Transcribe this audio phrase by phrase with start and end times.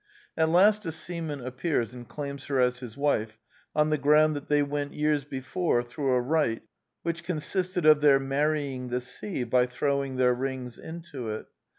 [0.35, 3.37] At last a seaman appears and claims her as his wife
[3.75, 6.63] on the ground that they went years before through a rite
[7.03, 11.45] which consisted of their marrying the sea by throwing their rings into it.